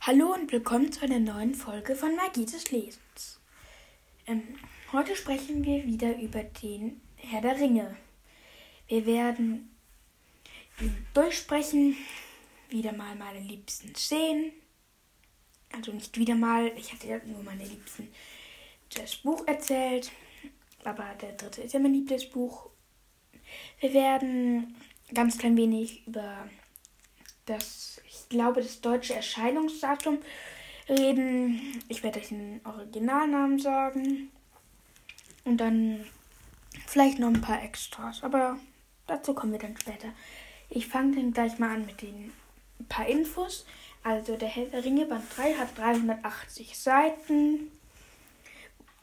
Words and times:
Hallo 0.00 0.32
und 0.32 0.52
willkommen 0.52 0.92
zu 0.92 1.02
einer 1.02 1.18
neuen 1.18 1.54
Folge 1.54 1.96
von 1.96 2.14
Magie 2.14 2.46
des 2.46 2.70
Lesens. 2.70 3.40
Ähm, 4.26 4.42
heute 4.92 5.16
sprechen 5.16 5.64
wir 5.64 5.84
wieder 5.84 6.16
über 6.18 6.44
den 6.44 7.00
Herr 7.16 7.42
der 7.42 7.58
Ringe. 7.58 7.96
Wir 8.86 9.04
werden 9.04 9.76
ihn 10.80 11.06
durchsprechen, 11.12 11.96
wieder 12.70 12.92
mal 12.92 13.16
meine 13.16 13.40
liebsten 13.40 13.94
Szenen. 13.96 14.52
Also 15.72 15.92
nicht 15.92 16.16
wieder 16.16 16.36
mal, 16.36 16.68
ich 16.78 16.92
hatte 16.92 17.08
ja 17.08 17.18
nur 17.26 17.42
meine 17.42 17.64
liebsten 17.64 18.08
das 18.94 19.16
Buch 19.16 19.46
erzählt, 19.46 20.12
aber 20.84 21.14
der 21.20 21.32
dritte 21.32 21.62
ist 21.62 21.74
ja 21.74 21.80
mein 21.80 21.94
Lieblingsbuch. 21.94 22.70
Wir 23.80 23.92
werden 23.92 24.76
ganz 25.12 25.36
klein 25.38 25.56
wenig 25.56 26.06
über 26.06 26.48
das, 27.46 28.00
glaube, 28.28 28.62
das 28.62 28.80
deutsche 28.80 29.14
Erscheinungsdatum 29.14 30.18
reden. 30.88 31.82
Ich 31.88 32.02
werde 32.02 32.20
euch 32.20 32.28
den 32.28 32.60
Originalnamen 32.64 33.58
sagen. 33.58 34.30
Und 35.44 35.58
dann 35.58 36.04
vielleicht 36.86 37.18
noch 37.18 37.28
ein 37.28 37.40
paar 37.40 37.62
Extras. 37.62 38.22
Aber 38.22 38.58
dazu 39.06 39.34
kommen 39.34 39.52
wir 39.52 39.58
dann 39.58 39.76
später. 39.76 40.08
Ich 40.70 40.86
fange 40.86 41.16
dann 41.16 41.32
gleich 41.32 41.58
mal 41.58 41.74
an 41.74 41.86
mit 41.86 42.02
den 42.02 42.32
paar 42.88 43.06
Infos. 43.06 43.66
Also 44.02 44.36
der 44.36 44.48
Herr 44.48 44.66
der 44.66 44.84
Ringe 44.84 45.06
Band 45.06 45.24
3 45.36 45.54
hat 45.54 45.76
380 45.76 46.78
Seiten. 46.78 47.72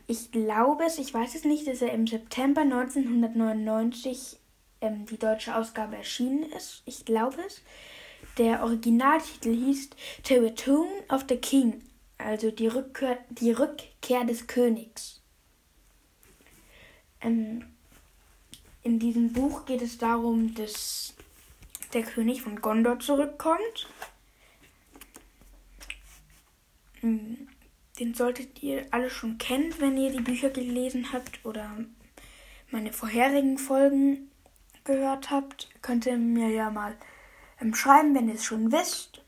Ich 0.07 0.31
glaube 0.31 0.85
es, 0.85 0.99
ich 0.99 1.13
weiß 1.13 1.35
es 1.35 1.45
nicht, 1.45 1.67
dass 1.67 1.81
er 1.81 1.91
im 1.91 2.05
September 2.05 2.61
1999 2.61 4.37
ähm, 4.81 5.05
die 5.07 5.17
deutsche 5.17 5.55
Ausgabe 5.55 5.95
erschienen 5.95 6.43
ist. 6.51 6.83
Ich 6.85 7.05
glaube 7.05 7.41
es. 7.45 7.61
Der 8.37 8.63
Originaltitel 8.63 9.53
hieß 9.53 9.89
The 10.25 10.35
Return 10.35 10.87
of 11.09 11.25
the 11.29 11.37
King, 11.37 11.81
also 12.17 12.51
die 12.51 12.67
Rückkehr, 12.67 13.17
die 13.29 13.51
Rückkehr 13.51 14.25
des 14.25 14.47
Königs. 14.47 15.21
Ähm, 17.21 17.65
in 18.83 18.99
diesem 18.99 19.31
Buch 19.31 19.65
geht 19.65 19.81
es 19.81 19.97
darum, 19.97 20.53
dass 20.53 21.15
der 21.93 22.03
König 22.03 22.41
von 22.41 22.61
Gondor 22.61 22.99
zurückkommt. 22.99 23.87
Hm, 26.99 27.47
den 27.99 28.13
solltet 28.13 28.61
ihr 28.61 28.85
alle 28.91 29.09
schon 29.09 29.37
kennen, 29.37 29.73
wenn 29.79 29.97
ihr 29.97 30.11
die 30.11 30.21
Bücher 30.21 30.49
gelesen 30.49 31.13
habt 31.13 31.45
oder 31.45 31.77
meine 32.69 32.91
vorherigen 32.91 33.57
Folgen 33.57 34.29
gehört 34.83 35.31
habt. 35.31 35.69
Könnt 35.81 36.05
ihr 36.05 36.17
mir 36.17 36.49
ja 36.49 36.69
mal 36.69 36.97
schreiben, 37.73 38.15
wenn 38.15 38.27
ihr 38.27 38.35
es 38.35 38.45
schon 38.45 38.71
wisst 38.71 39.21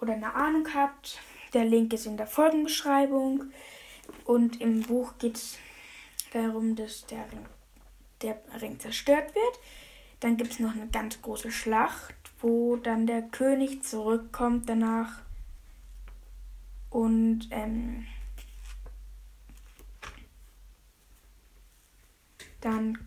oder 0.00 0.14
eine 0.14 0.34
Ahnung 0.34 0.68
habt. 0.74 1.20
Der 1.52 1.64
Link 1.64 1.92
ist 1.92 2.06
in 2.06 2.16
der 2.16 2.26
Folgenbeschreibung. 2.26 3.52
Und 4.24 4.60
im 4.60 4.82
Buch 4.82 5.14
geht 5.18 5.36
es 5.36 5.58
darum, 6.32 6.76
dass 6.76 7.06
der 7.06 7.30
Ring, 7.32 7.46
der 8.22 8.38
Ring 8.60 8.78
zerstört 8.78 9.34
wird. 9.34 9.60
Dann 10.20 10.36
gibt 10.36 10.52
es 10.52 10.58
noch 10.58 10.72
eine 10.72 10.88
ganz 10.88 11.20
große 11.22 11.50
Schlacht, 11.50 12.14
wo 12.40 12.76
dann 12.76 13.06
der 13.06 13.22
König 13.22 13.84
zurückkommt 13.84 14.68
danach. 14.68 15.22
Und 16.90 17.48
ähm, 17.50 18.06
dann 22.60 22.98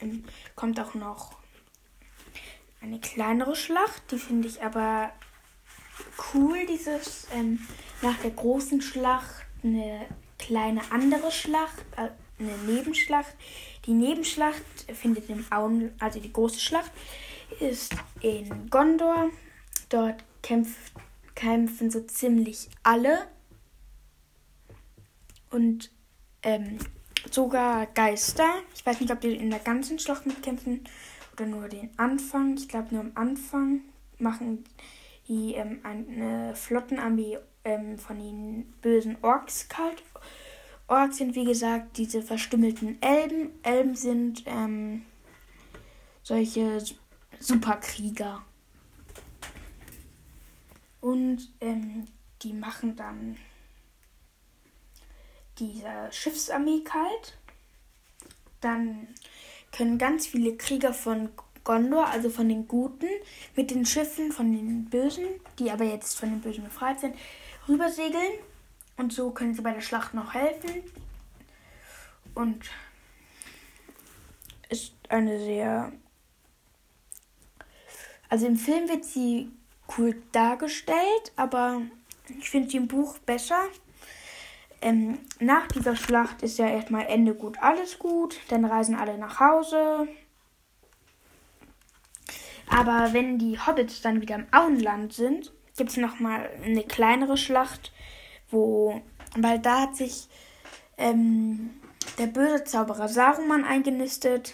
ähm, 0.00 0.24
kommt 0.54 0.78
auch 0.78 0.94
noch 0.94 1.36
eine 2.86 3.00
kleinere 3.00 3.56
Schlacht. 3.56 4.02
Die 4.10 4.18
finde 4.18 4.48
ich 4.48 4.62
aber 4.62 5.12
cool, 6.34 6.66
dieses 6.66 7.26
ähm, 7.32 7.60
nach 8.02 8.16
der 8.18 8.30
großen 8.30 8.80
Schlacht 8.80 9.46
eine 9.62 10.06
kleine 10.38 10.80
andere 10.90 11.30
Schlacht, 11.32 11.84
äh, 11.96 12.10
eine 12.38 12.56
Nebenschlacht. 12.66 13.34
Die 13.86 13.92
Nebenschlacht 13.92 14.62
findet 14.92 15.28
im 15.30 15.44
Auen, 15.50 15.92
also 15.98 16.20
die 16.20 16.32
große 16.32 16.60
Schlacht, 16.60 16.90
ist 17.60 17.94
in 18.20 18.68
Gondor. 18.70 19.30
Dort 19.88 20.22
kämpft, 20.42 20.92
kämpfen 21.34 21.90
so 21.90 22.00
ziemlich 22.00 22.68
alle. 22.82 23.26
Und 25.50 25.90
ähm, 26.42 26.78
sogar 27.30 27.86
Geister. 27.86 28.62
Ich 28.74 28.84
weiß 28.84 29.00
nicht, 29.00 29.12
ob 29.12 29.20
die 29.20 29.34
in 29.34 29.50
der 29.50 29.60
ganzen 29.60 29.98
Schlacht 29.98 30.26
mitkämpfen 30.26 30.84
oder 31.36 31.46
nur 31.46 31.68
den 31.68 31.90
Anfang. 31.98 32.56
Ich 32.56 32.68
glaube, 32.68 32.94
nur 32.94 33.04
am 33.04 33.12
Anfang 33.14 33.82
machen 34.18 34.64
die 35.28 35.54
ähm, 35.54 35.80
eine 35.82 36.54
Flottenarmee 36.54 37.38
ähm, 37.64 37.98
von 37.98 38.18
den 38.18 38.72
bösen 38.80 39.18
Orks 39.22 39.68
kalt. 39.68 40.02
Orks 40.88 41.18
sind, 41.18 41.34
wie 41.34 41.44
gesagt, 41.44 41.98
diese 41.98 42.22
verstümmelten 42.22 43.00
Elben. 43.02 43.50
Elben 43.62 43.96
sind 43.96 44.44
ähm, 44.46 45.04
solche 46.22 46.82
Superkrieger. 47.40 48.42
Und 51.00 51.50
ähm, 51.60 52.06
die 52.42 52.52
machen 52.52 52.96
dann 52.96 53.36
diese 55.58 56.08
Schiffsarmee 56.10 56.82
kalt. 56.84 57.36
Dann 58.60 59.08
können 59.76 59.98
ganz 59.98 60.26
viele 60.26 60.56
Krieger 60.56 60.92
von 60.92 61.28
Gondor, 61.64 62.06
also 62.06 62.30
von 62.30 62.48
den 62.48 62.68
Guten, 62.68 63.08
mit 63.56 63.70
den 63.70 63.84
Schiffen 63.84 64.32
von 64.32 64.52
den 64.52 64.86
Bösen, 64.86 65.26
die 65.58 65.70
aber 65.70 65.84
jetzt 65.84 66.18
von 66.18 66.30
den 66.30 66.40
Bösen 66.40 66.64
befreit 66.64 67.00
sind, 67.00 67.16
rübersegeln. 67.68 68.32
Und 68.96 69.12
so 69.12 69.30
können 69.30 69.54
sie 69.54 69.62
bei 69.62 69.72
der 69.72 69.80
Schlacht 69.80 70.14
noch 70.14 70.32
helfen. 70.32 70.82
Und 72.34 72.70
ist 74.68 74.94
eine 75.08 75.38
sehr. 75.38 75.92
Also 78.28 78.46
im 78.46 78.56
Film 78.56 78.88
wird 78.88 79.04
sie 79.04 79.50
cool 79.96 80.20
dargestellt, 80.32 81.32
aber 81.36 81.82
ich 82.38 82.50
finde 82.50 82.70
sie 82.70 82.76
im 82.76 82.88
Buch 82.88 83.18
besser. 83.18 83.68
Ähm, 84.82 85.18
nach 85.40 85.66
dieser 85.68 85.96
Schlacht 85.96 86.42
ist 86.42 86.58
ja 86.58 86.68
erstmal 86.68 87.06
Ende 87.06 87.34
gut, 87.34 87.58
alles 87.60 87.98
gut. 87.98 88.38
Dann 88.48 88.64
reisen 88.64 88.94
alle 88.94 89.18
nach 89.18 89.40
Hause. 89.40 90.08
Aber 92.68 93.12
wenn 93.12 93.38
die 93.38 93.58
Hobbits 93.58 94.02
dann 94.02 94.20
wieder 94.20 94.34
im 94.34 94.46
Auenland 94.52 95.12
sind, 95.12 95.52
gibt 95.76 95.90
es 95.90 95.96
nochmal 95.96 96.50
eine 96.64 96.82
kleinere 96.82 97.36
Schlacht, 97.36 97.92
wo, 98.50 99.00
weil 99.36 99.58
da 99.58 99.82
hat 99.82 99.96
sich 99.96 100.28
ähm, 100.98 101.70
der 102.18 102.26
böse 102.26 102.64
Zauberer 102.64 103.08
Saruman 103.08 103.64
eingenistet. 103.64 104.52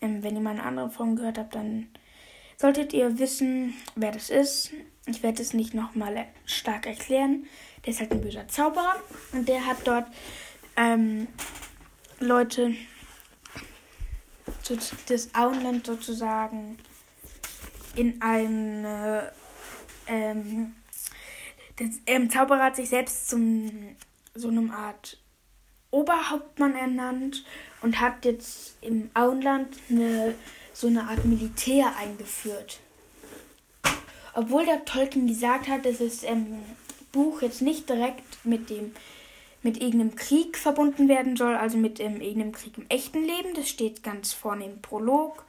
Ähm, 0.00 0.22
wenn 0.22 0.34
ihr 0.34 0.40
mal 0.40 0.50
eine 0.50 0.64
andere 0.64 0.90
Folge 0.90 1.16
gehört 1.16 1.38
habt, 1.38 1.54
dann 1.54 1.88
solltet 2.60 2.92
ihr 2.92 3.18
wissen, 3.18 3.72
wer 3.96 4.12
das 4.12 4.28
ist. 4.28 4.70
Ich 5.06 5.22
werde 5.22 5.40
es 5.40 5.54
nicht 5.54 5.72
nochmal 5.72 6.26
stark 6.44 6.86
erklären. 6.86 7.46
Der 7.84 7.94
ist 7.94 8.00
halt 8.00 8.12
ein 8.12 8.20
böser 8.20 8.48
Zauberer 8.48 8.96
und 9.32 9.48
der 9.48 9.64
hat 9.64 9.78
dort 9.84 10.06
ähm, 10.76 11.26
Leute 12.18 12.74
das 15.08 15.34
Auenland 15.34 15.86
sozusagen 15.86 16.78
in 17.96 18.20
eine 18.20 19.32
ähm, 20.06 20.74
der 21.78 21.88
ähm, 22.06 22.28
Zauberer 22.28 22.64
hat 22.64 22.76
sich 22.76 22.90
selbst 22.90 23.30
zum 23.30 23.96
so 24.34 24.48
einem 24.48 24.70
Art 24.70 25.16
Oberhauptmann 25.90 26.76
ernannt 26.76 27.42
und 27.80 28.00
hat 28.00 28.24
jetzt 28.26 28.76
im 28.82 29.10
Auenland 29.14 29.76
eine, 29.88 30.34
so 30.80 30.86
eine 30.86 31.04
Art 31.04 31.24
Militär 31.24 31.94
eingeführt. 31.96 32.80
Obwohl 34.34 34.64
der 34.64 34.84
Tolkien 34.84 35.26
gesagt 35.26 35.68
hat, 35.68 35.84
dass 35.84 35.98
das 35.98 36.22
ähm, 36.22 36.58
Buch 37.12 37.42
jetzt 37.42 37.62
nicht 37.62 37.88
direkt 37.88 38.44
mit 38.44 38.70
dem 38.70 38.92
mit 39.62 39.76
irgendeinem 39.76 40.14
Krieg 40.14 40.56
verbunden 40.56 41.06
werden 41.08 41.36
soll, 41.36 41.54
also 41.54 41.76
mit 41.76 42.00
ähm, 42.00 42.22
irgendeinem 42.22 42.52
Krieg 42.52 42.78
im 42.78 42.86
echten 42.88 43.22
Leben. 43.22 43.52
Das 43.54 43.68
steht 43.68 44.02
ganz 44.02 44.32
vorne 44.32 44.64
im 44.64 44.80
Prolog 44.80 45.44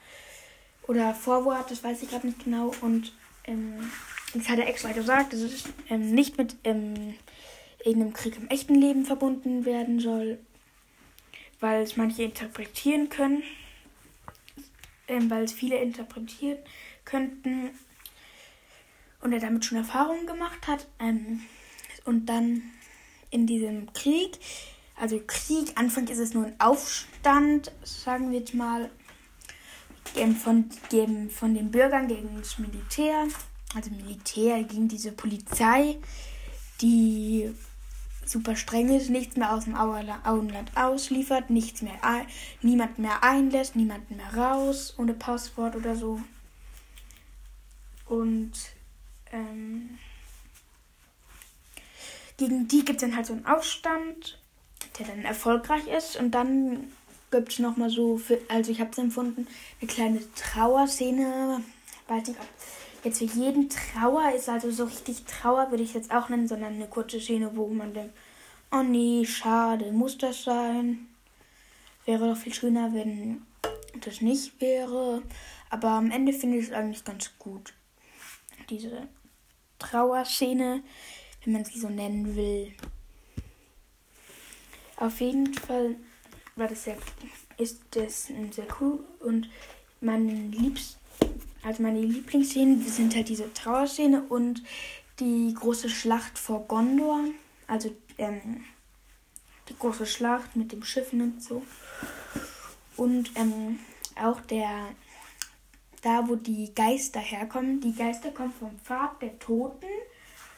oder 0.86 1.14
Vorwort, 1.14 1.72
das 1.72 1.82
weiß 1.82 2.04
ich 2.04 2.10
gerade 2.10 2.28
nicht 2.28 2.44
genau. 2.44 2.74
Und 2.82 3.14
ähm, 3.46 3.90
das 4.34 4.50
hat 4.50 4.60
er 4.60 4.68
extra 4.68 4.92
gesagt, 4.92 5.32
dass 5.32 5.40
es 5.40 5.64
ähm, 5.90 6.12
nicht 6.14 6.38
mit 6.38 6.58
ähm, 6.66 7.14
irgendeinem 7.86 8.14
Krieg 8.14 8.36
im 8.36 8.50
echten 8.50 8.76
Leben 8.76 9.06
verbunden 9.06 9.64
werden 9.64 10.02
soll, 10.02 10.40
weil 11.62 11.82
es 11.82 11.96
manche 11.96 12.24
interpretieren 12.24 13.08
können, 13.08 13.44
ähm, 15.12 15.30
weil 15.30 15.44
es 15.44 15.54
viele 15.54 15.78
interpretieren 15.78 16.58
könnten 17.06 17.72
und 19.22 19.34
er 19.34 19.40
damit 19.40 19.66
schon 19.66 19.78
Erfahrungen 19.78 20.26
gemacht 20.26 20.68
hat. 20.68 20.88
Ähm, 21.00 21.42
und 22.06 22.26
dann 22.28 22.64
in 23.30 23.46
diesem 23.46 23.92
Krieg, 23.94 24.40
also 24.96 25.22
Krieg, 25.26 25.72
Anfang 25.76 26.08
ist 26.08 26.20
es 26.20 26.34
nur 26.34 26.46
ein 26.46 26.60
Aufstand, 26.60 27.72
sagen 27.84 28.32
wir 28.32 28.40
jetzt 28.40 28.54
mal, 28.54 28.90
von, 30.44 30.70
von 31.30 31.54
den 31.54 31.72
Bürgern 31.72 32.08
gegen 32.08 32.38
das 32.38 32.58
Militär. 32.58 33.28
also 33.76 33.92
Militär, 33.92 34.64
gegen 34.64 34.88
diese 34.88 35.12
Polizei, 35.12 35.98
die 36.82 37.54
super 38.26 38.56
streng 38.56 38.90
ist, 38.96 39.10
nichts 39.10 39.36
mehr 39.36 39.54
aus 39.54 39.66
dem 39.66 39.76
Auenland 39.76 40.76
ausliefert, 40.76 41.50
nichts 41.50 41.82
mehr 41.82 42.04
ein, 42.04 42.26
niemand 42.62 43.00
mehr 43.00 43.24
einlässt, 43.24 43.76
niemanden 43.76 44.18
mehr 44.18 44.34
raus 44.34 44.94
ohne 44.98 45.14
Passwort 45.14 45.76
oder 45.76 45.96
so. 45.96 46.22
Und 48.06 48.52
ähm, 49.32 49.98
gegen 52.38 52.68
die 52.68 52.84
gibt 52.84 53.02
es 53.02 53.08
dann 53.08 53.16
halt 53.16 53.26
so 53.26 53.34
einen 53.34 53.46
Aufstand, 53.46 54.40
der 54.98 55.08
dann 55.08 55.24
erfolgreich 55.24 55.88
ist. 55.88 56.18
Und 56.18 56.32
dann 56.32 56.92
gibt 57.32 57.54
es 57.54 57.60
nochmal 57.60 57.90
so, 57.90 58.18
für, 58.18 58.40
also 58.50 58.72
ich 58.72 58.80
habe 58.80 58.92
es 58.92 58.98
empfunden, 58.98 59.48
eine 59.80 59.90
kleine 59.90 60.20
Trauerszene. 60.36 61.64
Weiß 62.08 62.28
nicht, 62.28 62.40
ob 62.40 62.48
jetzt 63.04 63.20
für 63.20 63.26
jeden 63.26 63.70
Trauer 63.70 64.32
ist, 64.36 64.50
also 64.50 64.72
so 64.72 64.86
richtig 64.86 65.24
Trauer 65.26 65.72
würde 65.72 65.84
ich 65.84 65.94
jetzt 65.94 66.12
auch 66.12 66.30
nennen, 66.30 66.48
sondern 66.48 66.74
eine 66.74 66.88
kurze 66.88 67.20
Szene, 67.20 67.56
wo 67.56 67.68
man 67.68 67.94
denkt, 67.94 68.14
oh 68.72 68.84
nee, 68.84 69.26
schade, 69.26 69.92
muss 69.92 70.18
das 70.18 70.44
sein? 70.44 71.08
Wäre 72.06 72.30
doch 72.30 72.38
viel 72.38 72.54
schöner, 72.54 72.94
wenn 72.94 73.46
das 74.00 74.22
nicht 74.22 74.60
wäre. 74.62 75.22
Aber 75.70 75.90
am 75.90 76.12
Ende 76.12 76.34
finde 76.34 76.58
ich 76.58 76.68
es 76.68 76.74
eigentlich 76.74 77.04
ganz 77.04 77.32
gut. 77.38 77.74
Diese 78.70 79.08
Trauerszene, 79.80 80.84
wenn 81.44 81.54
man 81.54 81.66
sie 81.66 81.80
so 81.80 81.90
nennen 81.90 82.36
will. 82.36 82.74
Auf 84.98 85.20
jeden 85.20 85.54
Fall 85.54 85.96
war 86.56 86.68
das 86.68 86.84
sehr, 86.84 86.98
ist 87.58 87.82
das 87.92 88.30
sehr 88.52 88.68
cool 88.80 89.04
und 89.20 89.50
mein 90.00 90.52
liebst, 90.52 90.98
also 91.64 91.84
meine 91.84 92.02
Lieblingsszenen 92.02 92.82
sind 92.88 93.16
halt 93.16 93.30
diese 93.30 93.54
Trauerszene 93.54 94.24
und 94.24 94.64
die 95.20 95.54
große 95.54 95.90
Schlacht 95.90 96.40
vor 96.40 96.68
Gondor, 96.68 97.26
also 97.68 97.96
ähm, 98.18 98.64
die 99.70 99.78
große 99.78 100.06
Schlacht 100.06 100.56
mit 100.56 100.72
dem 100.72 100.84
Schiffen 100.84 101.22
und 101.22 101.44
so. 101.44 101.62
Und 102.98 103.32
ähm, 103.36 103.80
auch 104.16 104.42
der, 104.42 104.90
da 106.02 106.28
wo 106.28 106.36
die 106.36 106.74
Geister 106.74 107.20
herkommen, 107.20 107.80
die 107.80 107.94
Geister 107.94 108.32
kommen 108.32 108.54
vom 108.58 108.78
Pfad 108.80 109.22
der 109.22 109.38
Toten. 109.40 109.88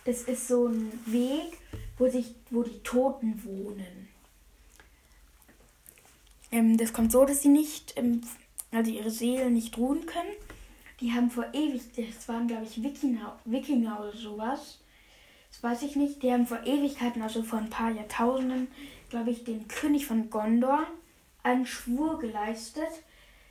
Das 0.05 0.23
ist 0.23 0.47
so 0.47 0.67
ein 0.67 0.91
Weg, 1.05 1.57
wo, 1.97 2.09
sich, 2.09 2.35
wo 2.49 2.63
die 2.63 2.79
Toten 2.79 3.41
wohnen. 3.43 4.09
Ähm, 6.51 6.77
das 6.77 6.93
kommt 6.93 7.11
so, 7.11 7.25
dass 7.25 7.41
sie 7.41 7.49
nicht, 7.49 7.93
ähm, 7.97 8.21
also 8.71 8.91
ihre 8.91 9.11
Seelen 9.11 9.53
nicht 9.53 9.77
ruhen 9.77 10.05
können. 10.05 10.33
Die 11.03 11.11
haben 11.11 11.29
vor 11.29 11.45
ewig, 11.51 11.81
das 11.97 12.29
waren 12.29 12.47
glaube 12.47 12.63
ich 12.63 12.81
Wikinger, 12.81 13.37
oder 13.99 14.15
sowas. 14.15 14.79
Das 15.51 15.61
weiß 15.61 15.81
ich 15.81 15.97
nicht. 15.97 16.23
Die 16.23 16.31
haben 16.31 16.47
vor 16.47 16.63
Ewigkeiten, 16.65 17.21
also 17.21 17.43
vor 17.43 17.59
ein 17.59 17.69
paar 17.69 17.91
Jahrtausenden, 17.91 18.69
glaube 19.09 19.31
ich, 19.31 19.43
dem 19.43 19.67
König 19.67 20.05
von 20.05 20.29
Gondor 20.29 20.87
einen 21.43 21.65
Schwur 21.65 22.19
geleistet, 22.19 22.87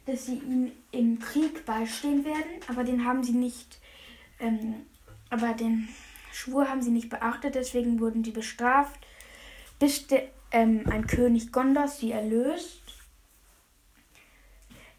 dass 0.06 0.24
sie 0.24 0.38
ihm 0.38 0.72
im 0.92 1.18
Krieg 1.18 1.66
beistehen 1.66 2.24
werden, 2.24 2.62
aber 2.68 2.84
den 2.84 3.04
haben 3.04 3.22
sie 3.22 3.34
nicht, 3.34 3.78
ähm, 4.40 4.86
aber 5.28 5.52
den 5.52 5.90
Schwur 6.32 6.70
haben 6.70 6.80
sie 6.80 6.90
nicht 6.90 7.10
beachtet, 7.10 7.54
deswegen 7.54 8.00
wurden 8.00 8.24
sie 8.24 8.30
bestraft, 8.30 8.98
bis 9.78 10.06
de, 10.06 10.22
ähm, 10.52 10.84
ein 10.90 11.06
König 11.06 11.52
Gondors 11.52 12.00
sie 12.00 12.12
erlöst 12.12 12.80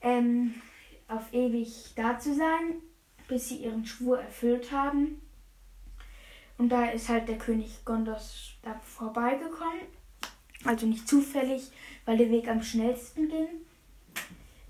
ähm, 0.01 0.53
auf 1.07 1.33
ewig 1.33 1.93
da 1.95 2.19
zu 2.19 2.35
sein, 2.35 2.81
bis 3.27 3.49
sie 3.49 3.57
ihren 3.57 3.85
Schwur 3.85 4.19
erfüllt 4.19 4.71
haben. 4.71 5.21
Und 6.57 6.69
da 6.69 6.85
ist 6.85 7.09
halt 7.09 7.27
der 7.27 7.37
König 7.37 7.83
Gondos 7.83 8.53
da 8.61 8.79
vorbeigekommen. 8.83 9.81
Also 10.65 10.85
nicht 10.85 11.07
zufällig, 11.07 11.71
weil 12.05 12.17
der 12.17 12.29
Weg 12.29 12.47
am 12.47 12.63
schnellsten 12.63 13.27
ging. 13.27 13.47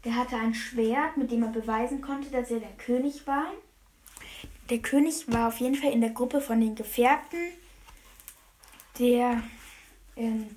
Der 0.04 0.16
hatte 0.16 0.36
ein 0.36 0.54
Schwert, 0.54 1.18
mit 1.18 1.32
dem 1.32 1.44
er 1.44 1.50
beweisen 1.50 2.02
konnte, 2.02 2.30
dass 2.30 2.52
er 2.52 2.60
der 2.60 2.74
König 2.78 3.26
war. 3.28 3.52
Der 4.70 4.80
König 4.80 5.32
war 5.32 5.50
auf 5.50 5.60
jeden 5.60 5.76
Fall 5.76 5.92
in 5.92 6.02
der 6.02 6.10
Gruppe 6.12 6.42
von 6.42 6.60
den 6.60 6.76
Gefährten, 6.76 7.40
der 8.98 9.44
ähm, 10.16 10.56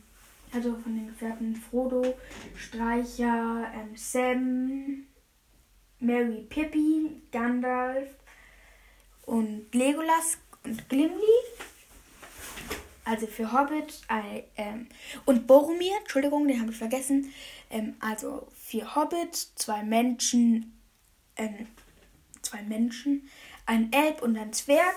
also 0.53 0.75
von 0.77 0.95
den 0.95 1.09
Gefährten 1.09 1.57
Frodo, 1.57 2.15
Streicher, 2.57 3.71
ähm, 3.75 3.97
Sam, 3.97 5.07
Mary 6.01 6.47
Pippi, 6.49 7.23
Gandalf 7.33 8.09
und 9.25 9.75
Legolas 9.75 10.39
und 10.65 10.89
Gimli. 10.89 11.41
Also 13.05 13.29
für 13.29 13.53
Hobbit 13.53 14.01
äh, 14.09 14.43
ähm, 14.57 14.89
und 15.27 15.47
Boromir, 15.47 15.93
Entschuldigung, 16.01 16.49
den 16.49 16.61
habe 16.61 16.73
ich 16.73 16.77
vergessen. 16.77 17.33
Ähm, 17.71 17.95
also 18.01 18.49
vier 18.55 18.97
Hobbits, 18.97 19.55
zwei 19.55 19.85
Menschen, 19.85 20.77
ähm, 21.37 21.69
zwei 22.43 22.63
Menschen, 22.63 23.29
ein 23.65 23.93
Elb 23.93 24.23
und 24.23 24.37
ein 24.37 24.53
Zwerg. 24.53 24.97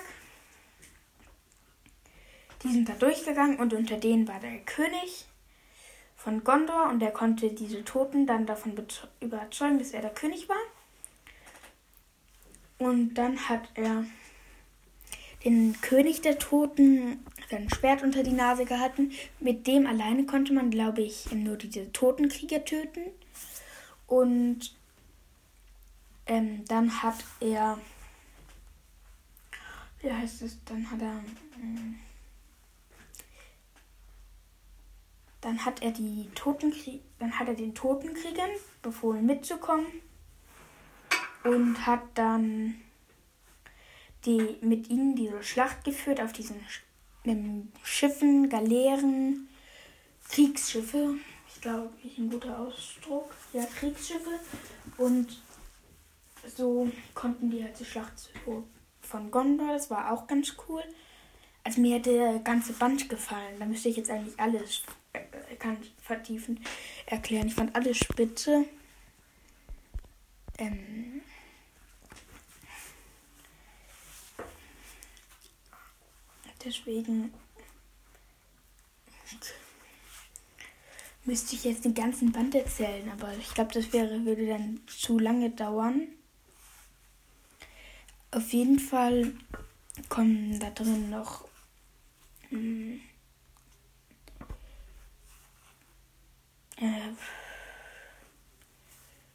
Die 2.62 2.72
sind 2.72 2.88
da 2.88 2.94
durchgegangen 2.94 3.58
und 3.58 3.72
unter 3.72 3.96
denen 3.96 4.26
war 4.26 4.40
der 4.40 4.58
König 4.60 5.26
von 6.16 6.44
Gondor 6.44 6.88
und 6.90 7.02
er 7.02 7.12
konnte 7.12 7.50
diese 7.50 7.84
Toten 7.84 8.26
dann 8.26 8.44
davon 8.44 8.74
überzeugen, 9.20 9.78
dass 9.78 9.92
er 9.92 10.02
der 10.02 10.12
König 10.12 10.48
war. 10.48 10.56
Und 12.80 13.14
dann 13.14 13.48
hat 13.48 13.68
er 13.74 14.04
den 15.44 15.78
König 15.82 16.22
der 16.22 16.38
Toten 16.38 17.22
sein 17.50 17.68
Schwert 17.68 18.02
unter 18.02 18.22
die 18.22 18.32
Nase 18.32 18.64
gehalten. 18.64 19.12
Mit 19.38 19.66
dem 19.66 19.86
alleine 19.86 20.24
konnte 20.24 20.54
man, 20.54 20.70
glaube 20.70 21.02
ich, 21.02 21.30
nur 21.30 21.56
diese 21.56 21.92
Totenkrieger 21.92 22.64
töten. 22.64 23.02
Und 24.06 24.74
ähm, 26.26 26.64
dann 26.68 27.02
hat 27.02 27.22
er, 27.40 27.78
wie 30.00 30.10
heißt 30.10 30.40
es, 30.42 30.58
dann 30.64 30.90
hat 30.90 31.02
er, 31.02 31.22
ähm, 31.62 31.98
Dann 35.42 35.64
hat 35.64 35.82
er 35.82 35.90
die 35.90 36.28
Totenkrie 36.34 37.00
dann 37.18 37.38
hat 37.38 37.48
er 37.48 37.54
den 37.54 37.74
Totenkriegern 37.74 38.50
befohlen 38.82 39.24
mitzukommen 39.24 39.86
und 41.44 41.86
hat 41.86 42.02
dann 42.14 42.74
die 44.24 44.56
mit 44.60 44.90
ihnen 44.90 45.16
diese 45.16 45.42
Schlacht 45.42 45.84
geführt 45.84 46.20
auf 46.20 46.32
diesen 46.32 46.60
Schiffen, 47.82 48.48
Galeeren, 48.48 49.48
Kriegsschiffe. 50.28 51.16
Ich 51.54 51.60
glaube, 51.60 51.90
ich 52.02 52.18
ein 52.18 52.30
guter 52.30 52.58
Ausdruck. 52.58 53.34
Ja, 53.52 53.64
Kriegsschiffe. 53.64 54.40
Und 54.96 55.40
so 56.56 56.90
konnten 57.14 57.50
die 57.50 57.62
halt 57.62 57.78
die 57.78 57.84
Schlacht 57.84 58.30
von 59.02 59.30
Gondor. 59.30 59.72
Das 59.72 59.90
war 59.90 60.12
auch 60.12 60.26
ganz 60.26 60.54
cool. 60.68 60.82
Also 61.64 61.80
mir 61.80 61.96
hätte 61.96 62.12
der 62.12 62.38
ganze 62.38 62.72
Band 62.72 63.08
gefallen. 63.08 63.58
Da 63.58 63.66
müsste 63.66 63.88
ich 63.88 63.96
jetzt 63.96 64.10
eigentlich 64.10 64.38
alles 64.38 64.82
äh, 65.12 65.56
kann 65.56 65.76
vertiefen 66.00 66.60
erklären. 67.06 67.48
Ich 67.48 67.54
fand 67.54 67.74
alles 67.74 67.98
spitze. 67.98 68.64
Ähm 70.58 71.19
deswegen 76.64 77.32
müsste 81.24 81.54
ich 81.54 81.64
jetzt 81.64 81.84
den 81.84 81.94
ganzen 81.94 82.32
Band 82.32 82.54
erzählen, 82.54 83.08
aber 83.10 83.32
ich 83.38 83.54
glaube, 83.54 83.72
das 83.72 83.92
wäre, 83.92 84.24
würde 84.24 84.46
dann 84.46 84.80
zu 84.86 85.18
lange 85.18 85.50
dauern. 85.50 86.08
Auf 88.32 88.52
jeden 88.52 88.78
Fall 88.78 89.32
kommen 90.08 90.58
da 90.60 90.70
drin 90.70 91.10
noch 91.10 91.48
mh, 92.50 92.58
hm, 92.58 93.00
Äh, 96.80 97.12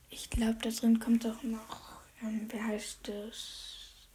ich 0.09 0.29
glaube, 0.29 0.57
da 0.61 0.69
drin 0.69 0.99
kommt 0.99 1.25
auch 1.27 1.43
noch, 1.43 2.01
ähm, 2.23 2.47
wie 2.51 2.61
heißt 2.61 3.07
das? 3.07 4.07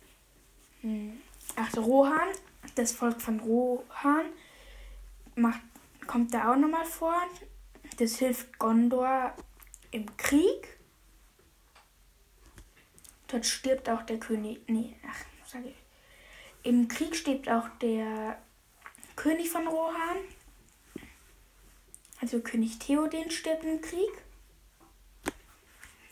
Hm. 0.81 1.21
Ach, 1.57 1.76
Rohan, 1.76 2.29
das 2.74 2.92
Volk 2.92 3.20
von 3.20 3.40
Rohan, 3.40 4.26
macht, 5.34 5.60
kommt 6.06 6.34
da 6.34 6.52
auch 6.52 6.56
nochmal 6.56 6.84
vor. 6.84 7.20
Das 7.98 8.16
hilft 8.16 8.58
Gondor 8.58 9.34
im 9.90 10.16
Krieg. 10.16 10.78
Dort 13.28 13.46
stirbt 13.46 13.88
auch 13.88 14.02
der 14.02 14.18
König. 14.18 14.60
Nee, 14.68 14.96
ach, 15.08 15.24
sag 15.46 15.64
ich. 15.64 15.76
Im 16.62 16.88
Krieg 16.88 17.14
stirbt 17.14 17.48
auch 17.48 17.68
der 17.80 18.38
König 19.16 19.50
von 19.50 19.66
Rohan 19.66 20.18
also 22.20 22.40
König 22.40 22.78
Theoden 22.78 23.30
stirbt 23.30 23.64
im 23.64 23.80
Krieg 23.80 24.10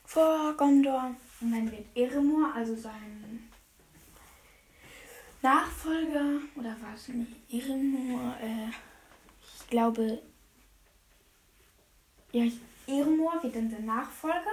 vor 0.04 0.54
Gondor. 0.56 1.14
Und 1.40 1.52
dann 1.52 1.70
wird 1.70 1.84
Eremor, 1.94 2.52
also 2.54 2.74
sein 2.74 3.27
Nachfolger, 5.42 6.40
oder 6.57 6.76
was? 6.80 7.09
Nee, 7.09 7.26
Irmor, 7.49 8.37
äh, 8.40 8.68
ich 9.40 9.68
glaube, 9.68 10.21
ja, 12.33 12.45
Irmor 12.87 13.42
wird 13.42 13.57
dann 13.57 13.71
der 13.71 13.80
Nachfolger. 13.80 14.52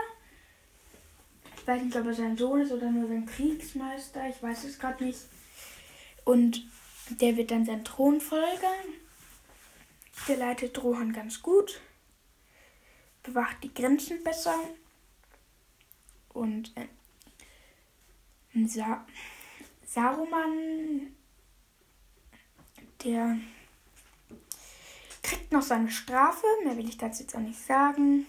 Ich 1.57 1.67
weiß 1.67 1.81
nicht, 1.81 1.95
ob 1.95 2.05
er 2.05 2.13
sein 2.13 2.37
Sohn 2.37 2.61
ist 2.61 2.71
oder 2.71 2.91
nur 2.91 3.07
sein 3.07 3.25
Kriegsmeister, 3.25 4.29
ich 4.29 4.41
weiß 4.41 4.65
es 4.65 4.77
gerade 4.77 5.03
nicht. 5.03 5.21
Und 6.23 6.63
der 7.09 7.35
wird 7.37 7.51
dann 7.51 7.65
sein 7.65 7.83
Thronfolger. 7.83 8.71
Der 10.27 10.37
leitet 10.37 10.81
Rohan 10.83 11.11
ganz 11.11 11.41
gut, 11.41 11.81
bewacht 13.23 13.57
die 13.63 13.73
Grenzen 13.73 14.23
besser 14.23 14.55
und 16.29 16.71
äh, 16.75 16.87
Sa 18.67 19.05
Saruman, 19.95 21.15
der 23.01 23.37
kriegt 25.23 25.53
noch 25.53 25.61
seine 25.61 25.89
Strafe. 25.89 26.45
Mehr 26.65 26.75
will 26.75 26.89
ich 26.89 26.97
dazu 26.97 27.23
jetzt 27.23 27.33
auch 27.33 27.39
nicht 27.39 27.57
sagen. 27.57 28.25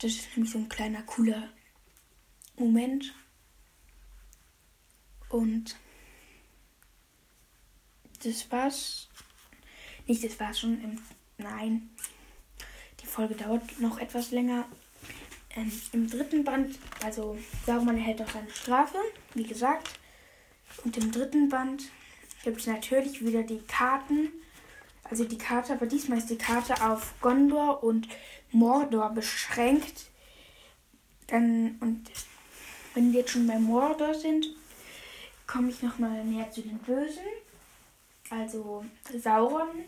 Das 0.00 0.10
ist 0.10 0.36
nämlich 0.36 0.52
so 0.52 0.58
ein 0.58 0.68
kleiner, 0.68 1.02
cooler 1.04 1.48
Moment. 2.58 3.14
Und 5.30 5.76
das 8.22 8.50
war's. 8.50 9.08
Nicht, 10.06 10.24
das 10.24 10.38
war's 10.38 10.60
schon. 10.60 10.78
Im, 10.84 11.00
nein. 11.38 11.88
Die 13.00 13.06
Folge 13.06 13.34
dauert 13.34 13.80
noch 13.80 13.98
etwas 13.98 14.30
länger. 14.30 14.66
Ähm, 15.56 15.72
Im 15.92 16.10
dritten 16.10 16.44
Band, 16.44 16.78
also 17.02 17.38
Saruman 17.64 17.96
erhält 17.96 18.20
auch 18.20 18.30
seine 18.30 18.50
Strafe, 18.50 18.98
wie 19.32 19.44
gesagt. 19.44 20.01
Und 20.84 20.96
im 20.96 21.12
dritten 21.12 21.48
Band 21.48 21.84
gibt 22.44 22.60
es 22.60 22.66
natürlich 22.66 23.24
wieder 23.24 23.42
die 23.42 23.60
Karten. 23.60 24.28
Also 25.04 25.24
die 25.24 25.38
Karte, 25.38 25.74
aber 25.74 25.86
diesmal 25.86 26.18
ist 26.18 26.30
die 26.30 26.38
Karte 26.38 26.74
auf 26.82 27.14
Gondor 27.20 27.82
und 27.82 28.08
Mordor 28.50 29.10
beschränkt. 29.10 30.10
Dann, 31.26 31.76
und 31.80 32.10
wenn 32.94 33.12
wir 33.12 33.20
jetzt 33.20 33.32
schon 33.32 33.46
bei 33.46 33.58
Mordor 33.58 34.14
sind, 34.14 34.46
komme 35.46 35.70
ich 35.70 35.82
nochmal 35.82 36.24
näher 36.24 36.50
zu 36.50 36.62
den 36.62 36.78
Bösen. 36.78 37.22
Also 38.30 38.84
Sauron. 39.18 39.84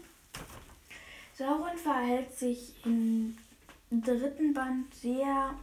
Sauron 1.37 1.79
verhält 1.79 2.37
sich 2.37 2.75
im 2.85 3.39
dritten 3.91 4.53
Band 4.53 4.95
sehr 4.95 5.55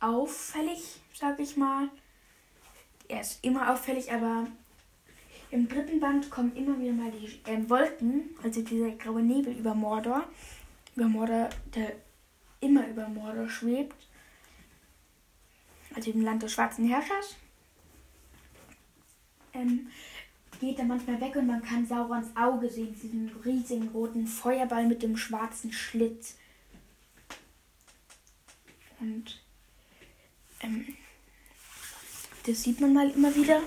auffällig, 0.00 1.00
sag 1.14 1.38
ich 1.38 1.56
mal. 1.56 1.88
Er 3.10 3.20
ist 3.22 3.44
immer 3.44 3.72
auffällig, 3.72 4.12
aber 4.12 4.46
im 5.50 5.68
dritten 5.68 5.98
Band 5.98 6.30
kommen 6.30 6.54
immer 6.54 6.78
wieder 6.78 6.92
mal 6.92 7.10
die 7.10 7.40
äh, 7.50 7.68
Wolken, 7.68 8.30
also 8.42 8.62
dieser 8.62 8.92
graue 8.92 9.20
Nebel 9.20 9.52
über 9.52 9.74
Mordor. 9.74 10.24
Über 10.94 11.08
Mordor, 11.08 11.50
der 11.74 11.92
immer 12.60 12.86
über 12.86 13.08
Mordor 13.08 13.48
schwebt. 13.48 13.96
Also 15.92 16.12
im 16.12 16.22
Land 16.22 16.44
des 16.44 16.52
schwarzen 16.52 16.86
Herrschers. 16.86 17.34
Ähm, 19.54 19.88
geht 20.60 20.78
er 20.78 20.84
manchmal 20.84 21.20
weg 21.20 21.34
und 21.34 21.48
man 21.48 21.62
kann 21.62 21.84
Saurons 21.84 22.28
Auge 22.36 22.70
sehen, 22.70 22.94
diesen 22.94 23.28
riesigen 23.44 23.88
roten 23.88 24.28
Feuerball 24.28 24.86
mit 24.86 25.02
dem 25.02 25.16
schwarzen 25.16 25.72
Schlitz. 25.72 26.36
Und 29.00 29.42
ähm, 30.60 30.94
das 32.50 32.62
sieht 32.62 32.80
man 32.80 32.92
mal 32.92 33.10
immer 33.10 33.34
wieder. 33.34 33.62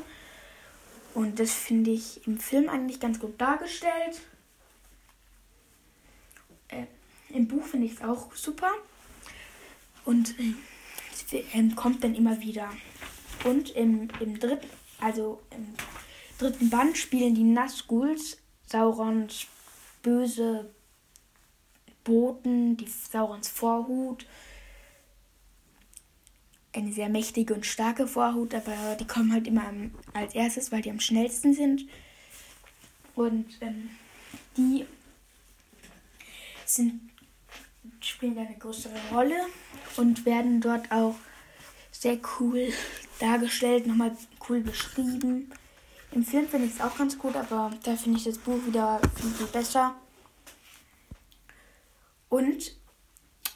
Und 1.14 1.40
das 1.40 1.54
finde 1.54 1.92
ich 1.92 2.26
im 2.28 2.38
Film 2.38 2.70
eigentlich 2.70 3.00
ganz 3.00 3.20
gut 3.20 3.40
dargestellt. 3.40 4.22
Äh, 6.70 6.86
Im 7.30 7.48
Buch 7.48 7.64
finde 7.66 7.86
ich 7.86 7.94
es 7.94 8.02
auch 8.02 8.34
super. 8.36 8.72
Und 10.06 10.38
äh, 10.40 10.54
es 11.14 11.32
äh, 11.34 11.70
kommt 11.76 12.04
dann 12.04 12.16
immer 12.16 12.42
wieder. 12.42 12.70
Und 13.46 13.70
im, 13.72 14.10
im 14.20 14.40
dritten, 14.40 14.68
also 15.00 15.42
im 15.52 15.74
dritten 16.38 16.70
Band 16.70 16.98
spielen 16.98 17.36
die 17.36 17.44
Nazguls 17.44 18.38
Saurons 18.66 19.46
böse 20.02 20.70
Boten, 22.04 22.76
die 22.76 22.88
Saurons 22.88 23.48
Vorhut. 23.48 24.26
Eine 26.74 26.92
sehr 26.92 27.10
mächtige 27.10 27.54
und 27.54 27.66
starke 27.66 28.08
Vorhut, 28.08 28.54
aber 28.56 28.96
die 29.00 29.06
kommen 29.06 29.32
halt 29.32 29.48
immer 29.48 29.72
als 30.14 30.34
erstes, 30.34 30.72
weil 30.72 30.82
die 30.82 30.90
am 30.90 31.00
schnellsten 31.00 31.54
sind. 31.54 31.86
Und 33.16 33.46
ähm, 33.62 33.92
die 34.58 34.86
sind, 36.66 37.00
spielen 38.00 38.38
eine 38.38 38.58
größere 38.58 38.94
Rolle 39.12 39.36
und 39.98 40.26
werden 40.26 40.62
dort 40.62 40.92
auch 40.92 41.16
sehr 41.92 42.18
cool 42.40 42.74
dargestellt, 43.20 43.86
nochmal 43.86 44.18
cool 44.50 44.62
beschrieben. 44.62 45.52
Im 46.12 46.24
Film 46.24 46.48
finde 46.48 46.68
ich 46.68 46.74
es 46.74 46.82
auch 46.82 46.98
ganz 46.98 47.18
gut, 47.18 47.36
aber 47.36 47.72
da 47.84 47.96
finde 47.96 48.18
ich 48.18 48.26
das 48.26 48.38
Buch 48.38 48.60
wieder 48.66 49.00
viel, 49.16 49.32
viel 49.32 49.48
besser. 49.48 49.96
Und 52.30 52.76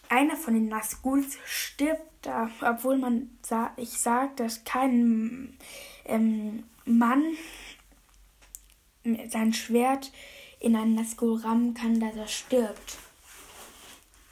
einer 0.09 0.35
von 0.35 0.53
den 0.53 0.67
Nazguls 0.67 1.37
stirbt 1.45 2.01
da, 2.21 2.49
obwohl 2.61 2.97
man 2.97 3.37
sa 3.41 3.71
ich 3.77 3.91
sage, 3.91 4.31
dass 4.35 4.63
kein 4.63 5.57
ähm, 6.05 6.63
Mann 6.85 7.23
sein 9.29 9.53
Schwert 9.53 10.11
in 10.59 10.75
einen 10.75 10.95
Nazgul 10.95 11.39
rammen 11.39 11.73
kann, 11.73 11.99
dass 11.99 12.15
er 12.15 12.27
stirbt. 12.27 12.97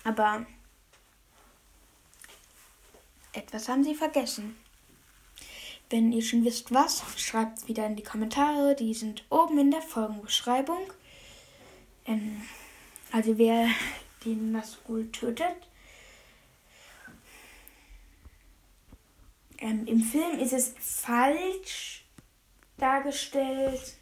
Aber 0.04 0.46
etwas 3.34 3.70
haben 3.70 3.84
sie 3.84 3.96
vergessen. 3.96 4.56
Wenn 5.90 6.12
ihr 6.12 6.24
schon 6.24 6.44
wisst, 6.44 6.74
was, 6.74 7.04
schreibt 7.18 7.60
es 7.60 7.68
wieder 7.68 7.86
in 7.86 7.96
die 7.96 8.04
Kommentare. 8.04 8.76
Die 8.76 8.94
sind 8.94 9.24
oben 9.30 9.60
in 9.60 9.72
der 9.72 9.82
Folgenbeschreibung. 9.82 10.82
Ähm, 12.06 12.42
also 13.12 13.38
wer 13.38 13.70
den 14.26 14.52
Nazgul 14.52 15.12
tötet. 15.12 15.56
Ähm, 19.60 19.86
Im 19.88 20.02
Film 20.02 20.40
ist 20.40 20.54
es 20.54 20.74
falsch 20.80 22.06
dargestellt. 22.78 23.96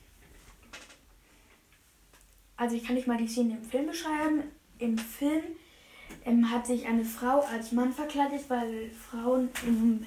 Also 2.58 2.76
ich 2.76 2.84
kann 2.84 2.96
nicht 2.96 3.08
mal 3.08 3.18
die 3.18 3.28
Szene 3.28 3.58
im 3.58 3.64
Film 3.64 3.88
beschreiben. 3.88 4.44
Im 4.80 4.98
Film 4.98 5.44
ähm, 6.26 6.50
hat 6.50 6.66
sich 6.66 6.86
eine 6.86 7.06
Frau 7.06 7.42
als 7.42 7.72
Mann 7.72 7.94
verkleidet, 7.94 8.50
weil 8.50 8.92
Frauen 8.92 9.50
im 9.66 10.06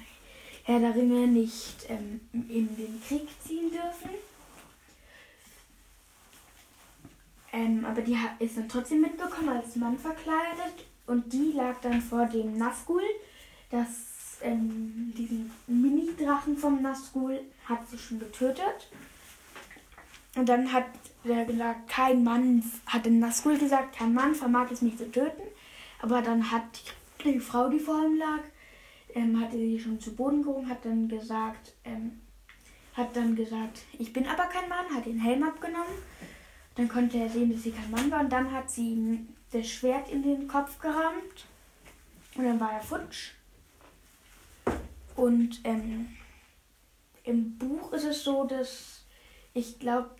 Herr 0.63 0.79
der 0.79 0.95
Ringe 0.95 1.27
nicht 1.27 1.85
ähm, 1.89 2.21
in 2.33 2.75
den 2.75 3.01
Krieg 3.07 3.27
ziehen 3.45 3.71
dürfen. 3.71 4.09
Ähm, 7.57 7.85
aber 7.85 8.03
die 8.03 8.15
ist 8.37 8.55
dann 8.55 8.69
trotzdem 8.69 9.01
mitbekommen 9.01 9.49
als 9.49 9.75
Mann 9.77 9.97
verkleidet 9.97 10.85
und 11.07 11.33
die 11.33 11.53
lag 11.53 11.79
dann 11.81 12.01
vor 12.01 12.27
dem 12.27 12.55
Nazgul. 12.55 13.01
Das, 13.71 14.37
ähm, 14.43 15.11
diesen 15.17 15.51
Mini-Drachen 15.65 16.55
vom 16.55 16.83
Nazgul 16.83 17.39
hat 17.65 17.89
sie 17.89 17.97
schon 17.97 18.19
getötet. 18.19 18.91
Und 20.35 20.47
dann 20.47 20.71
hat 20.71 20.85
der 21.23 21.45
gesagt, 21.45 21.89
kein 21.89 22.23
Mann, 22.23 22.63
hat 22.85 23.05
der 23.05 23.13
Nazgul 23.13 23.57
gesagt, 23.57 23.97
kein 23.97 24.13
Mann 24.13 24.35
vermag 24.35 24.69
es 24.71 24.83
mich 24.83 24.97
zu 24.97 25.11
töten. 25.11 25.41
Aber 25.99 26.21
dann 26.21 26.51
hat 26.51 26.93
die 27.23 27.39
Frau, 27.39 27.69
die 27.69 27.79
vor 27.79 28.05
ihm 28.05 28.19
lag, 28.19 28.41
ähm, 29.15 29.41
hatte 29.41 29.57
sie 29.57 29.79
schon 29.79 29.99
zu 29.99 30.15
Boden 30.15 30.43
gehoben, 30.43 30.69
hat 30.69 30.85
dann 30.85 31.09
gesagt, 31.09 31.73
ähm, 31.85 32.21
hat 32.93 33.15
dann 33.15 33.35
gesagt, 33.35 33.79
ich 33.97 34.13
bin 34.13 34.27
aber 34.27 34.43
kein 34.43 34.69
Mann, 34.69 34.85
hat 34.93 35.07
den 35.07 35.19
Helm 35.19 35.41
abgenommen. 35.41 35.95
Dann 36.77 36.87
konnte 36.87 37.17
er 37.17 37.29
sehen, 37.29 37.51
dass 37.51 37.63
sie 37.63 37.71
kein 37.71 37.89
Mann 37.89 38.11
war 38.11 38.19
und 38.19 38.31
dann 38.31 38.51
hat 38.51 38.69
sie 38.69 38.93
ihm 38.93 39.29
das 39.51 39.67
Schwert 39.67 40.09
in 40.09 40.21
den 40.21 40.47
Kopf 40.47 40.79
gerammt 40.79 41.45
und 42.35 42.45
dann 42.45 42.59
war 42.59 42.73
er 42.73 42.81
futsch. 42.81 43.31
Und 45.15 45.59
ähm, 45.63 46.15
im 47.23 47.57
Buch 47.57 47.91
ist 47.93 48.03
es 48.03 48.23
so, 48.23 48.45
dass 48.45 49.03
ich 49.55 49.79
glaube, 49.79 50.11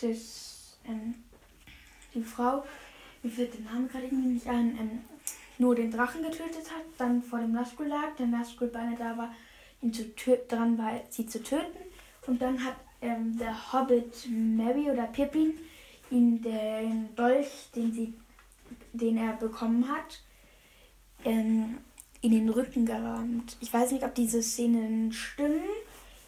dass 0.00 0.78
ähm, 0.84 1.14
die 2.12 2.24
Frau, 2.24 2.64
mir 3.22 3.30
fällt 3.30 3.54
der 3.54 3.60
Name 3.60 3.86
gerade 3.86 4.06
irgendwie 4.06 4.28
nicht 4.30 4.48
ein, 4.48 4.76
ähm, 4.78 5.04
nur 5.58 5.76
den 5.76 5.92
Drachen 5.92 6.22
getötet 6.22 6.70
hat, 6.70 6.82
dann 6.98 7.22
vor 7.22 7.38
dem 7.38 7.52
Nazgul 7.52 7.86
lag, 7.86 8.16
der 8.18 8.26
Nazgul 8.26 8.68
beinahe 8.68 8.96
da 8.96 9.16
war, 9.16 9.34
ihn 9.80 9.92
zu 9.92 10.04
dran 10.48 10.76
war, 10.76 11.00
sie 11.08 11.26
zu 11.26 11.40
töten. 11.42 11.78
Und 12.26 12.42
dann 12.42 12.62
hat 12.64 12.74
ähm, 13.00 13.38
der 13.38 13.72
Hobbit 13.72 14.28
Mary 14.30 14.90
oder 14.90 15.06
Pippin 15.06 15.54
ihm 16.10 16.42
den 16.42 17.14
Dolch, 17.16 17.70
den, 17.74 17.92
sie, 17.92 18.14
den 18.92 19.16
er 19.16 19.34
bekommen 19.34 19.88
hat, 19.88 20.22
ähm, 21.24 21.78
in 22.20 22.30
den 22.32 22.48
Rücken 22.48 22.86
gerammt. 22.86 23.56
Ich 23.60 23.72
weiß 23.72 23.92
nicht, 23.92 24.04
ob 24.04 24.14
diese 24.14 24.42
Szenen 24.42 25.12
stimmen. 25.12 25.62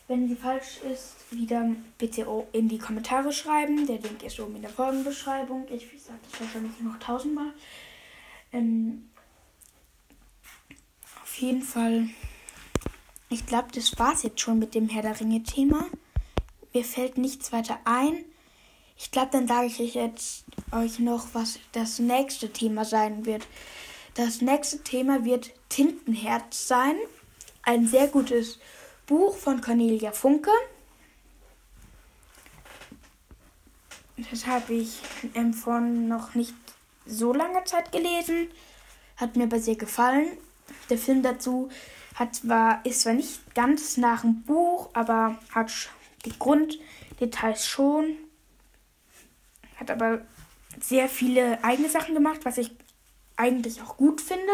Wenn 0.07 0.27
sie 0.27 0.37
falsch 0.37 0.79
ist, 0.91 1.17
wieder 1.31 1.71
bitte 1.99 2.27
in 2.53 2.69
die 2.69 2.79
Kommentare 2.79 3.31
schreiben. 3.33 3.87
Der 3.87 3.99
Link 3.99 4.23
ist 4.23 4.41
oben 4.41 4.57
in 4.57 4.63
der 4.63 4.71
Folgenbeschreibung. 4.71 5.67
Ich 5.71 5.87
sage 6.03 6.19
das 6.31 6.41
wahrscheinlich 6.41 6.81
noch 6.81 6.99
tausendmal. 6.99 7.53
Ähm, 8.53 9.11
auf 11.23 11.37
jeden 11.37 11.63
Fall, 11.63 12.09
ich 13.29 13.45
glaube, 13.45 13.69
das 13.75 13.99
war 13.99 14.15
es 14.15 14.23
jetzt 14.23 14.41
schon 14.41 14.59
mit 14.59 14.75
dem 14.75 14.89
Herr 14.89 15.03
der 15.03 15.21
Ringe-Thema. 15.21 15.85
Mir 16.79 16.85
fällt 16.85 17.19
nichts 17.19 17.51
weiter 17.51 17.77
ein. 17.85 18.25
Ich 18.97 19.11
glaube, 19.11 19.31
dann 19.33 19.49
sage 19.49 19.67
ich 19.67 19.95
jetzt 19.95 20.45
euch 20.71 21.01
noch, 21.01 21.27
was 21.33 21.59
das 21.73 21.99
nächste 21.99 22.53
Thema 22.53 22.85
sein 22.85 23.27
wird. 23.27 23.49
Das 24.15 24.43
nächste 24.43 24.85
Thema 24.85 25.25
wird 25.25 25.51
Tintenherz 25.71 26.69
sein. 26.69 26.95
Ein 27.63 27.89
sehr 27.89 28.07
gutes 28.07 28.61
Buch 29.09 29.37
von 29.37 29.61
Cornelia 29.61 30.13
Funke. 30.13 30.53
Das 34.31 34.47
habe 34.47 34.75
ich 34.75 35.01
vor 35.61 35.81
noch 35.81 36.37
nicht 36.37 36.55
so 37.07 37.33
langer 37.33 37.65
Zeit 37.65 37.91
gelesen. 37.91 38.53
Hat 39.17 39.35
mir 39.35 39.45
aber 39.45 39.59
sehr 39.59 39.75
gefallen. 39.75 40.29
Der 40.91 40.99
Film 40.99 41.25
dazu 41.25 41.71
hat 42.15 42.37
zwar, 42.37 42.87
ist 42.87 43.01
zwar 43.01 43.15
nicht 43.15 43.53
ganz 43.57 43.97
nach 43.97 44.21
dem 44.21 44.43
Buch, 44.43 44.91
aber 44.93 45.41
hat 45.53 45.73
die 46.29 46.39
Grunddetails 46.39 47.67
schon. 47.67 48.17
Hat 49.77 49.91
aber 49.91 50.23
sehr 50.81 51.09
viele 51.09 51.63
eigene 51.65 51.89
Sachen 51.89 52.15
gemacht, 52.15 52.41
was 52.45 52.59
ich 52.59 52.71
eigentlich 53.37 53.81
auch 53.83 53.97
gut 53.97 54.21
finde. 54.21 54.53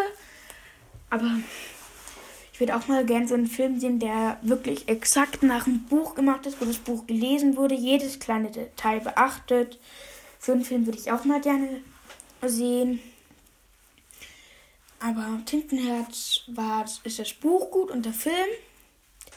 Aber 1.10 1.30
ich 2.52 2.60
würde 2.60 2.76
auch 2.76 2.86
mal 2.86 3.04
gerne 3.04 3.26
so 3.26 3.34
einen 3.34 3.46
Film 3.46 3.80
sehen, 3.80 3.98
der 3.98 4.38
wirklich 4.42 4.88
exakt 4.88 5.42
nach 5.42 5.64
dem 5.64 5.84
Buch 5.84 6.14
gemacht 6.14 6.46
ist, 6.46 6.60
wo 6.60 6.64
das 6.64 6.78
Buch 6.78 7.06
gelesen 7.06 7.56
wurde, 7.56 7.74
jedes 7.74 8.18
kleine 8.18 8.50
Detail 8.50 9.00
beachtet. 9.00 9.78
So 10.38 10.52
einen 10.52 10.64
Film 10.64 10.86
würde 10.86 10.98
ich 10.98 11.10
auch 11.10 11.24
mal 11.24 11.40
gerne 11.40 11.80
sehen. 12.42 13.00
Aber 15.00 15.40
Tintenherz 15.44 16.42
war, 16.46 16.84
ist 17.04 17.18
das 17.18 17.32
Buch 17.34 17.70
gut 17.70 17.90
und 17.90 18.06
der 18.06 18.12
Film 18.12 18.48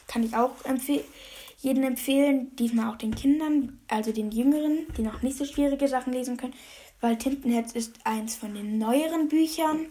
kann 0.08 0.24
ich 0.24 0.36
auch 0.36 0.63
empfehlen 0.63 1.03
jedem 1.58 1.84
empfehlen, 1.84 2.56
diesmal 2.56 2.94
auch 2.94 2.98
den 2.98 3.16
Kindern, 3.16 3.80
also 3.88 4.12
den 4.12 4.32
Jüngeren, 4.32 4.88
die 4.96 5.02
noch 5.02 5.22
nicht 5.22 5.38
so 5.38 5.46
schwierige 5.46 5.88
Sachen 5.88 6.14
lesen 6.14 6.38
können, 6.38 6.54
weil 7.02 7.18
Tintenherz 7.18 7.74
ist 7.74 7.96
eins 8.04 8.36
von 8.36 8.54
den 8.54 8.78
neueren 8.78 9.28
Büchern. 9.28 9.88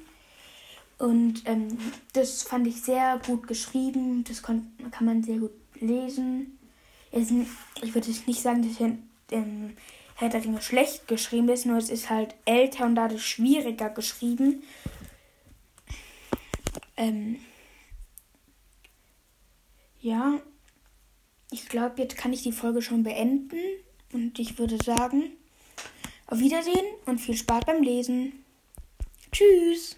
Und 0.98 1.42
ähm, 1.46 1.76
das 2.12 2.42
fand 2.42 2.66
ich 2.66 2.80
sehr 2.82 3.20
gut 3.26 3.46
geschrieben. 3.46 4.24
Das 4.24 4.42
kann 4.42 4.72
man 5.00 5.22
sehr 5.22 5.38
gut 5.38 5.52
lesen. 5.74 6.58
Es, 7.10 7.30
ich 7.82 7.94
würde 7.94 8.10
nicht 8.10 8.40
sagen, 8.40 8.62
dass 8.62 8.80
ähm, 9.30 9.76
Herr 10.14 10.30
der 10.30 10.42
Ringe 10.42 10.62
schlecht 10.62 11.08
geschrieben 11.08 11.48
ist, 11.48 11.66
nur 11.66 11.76
es 11.76 11.90
ist 11.90 12.08
halt 12.08 12.34
älter 12.46 12.86
und 12.86 12.94
dadurch 12.94 13.26
schwieriger 13.26 13.90
geschrieben. 13.90 14.62
Ähm, 16.96 17.38
ja, 20.00 20.40
ich 21.50 21.68
glaube, 21.68 22.02
jetzt 22.02 22.16
kann 22.16 22.32
ich 22.32 22.42
die 22.42 22.52
Folge 22.52 22.82
schon 22.82 23.02
beenden. 23.02 23.58
Und 24.12 24.38
ich 24.38 24.58
würde 24.58 24.78
sagen, 24.82 25.32
auf 26.26 26.38
Wiedersehen 26.38 26.86
und 27.06 27.20
viel 27.20 27.36
Spaß 27.36 27.64
beim 27.66 27.82
Lesen. 27.82 28.44
Tschüss. 29.32 29.96